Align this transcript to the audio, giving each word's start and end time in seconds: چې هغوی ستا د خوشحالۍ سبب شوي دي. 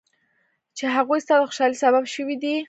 چې 0.77 0.85
هغوی 0.95 1.19
ستا 1.25 1.33
د 1.39 1.43
خوشحالۍ 1.49 1.77
سبب 1.83 2.03
شوي 2.15 2.35
دي. 2.43 2.55